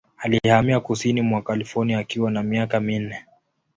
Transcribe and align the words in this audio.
Alihamia 0.17 0.79
kusini 0.79 1.21
mwa 1.21 1.41
California 1.41 1.99
akiwa 1.99 2.31
na 2.31 2.43
miaka 2.43 2.79
minne. 2.79 3.25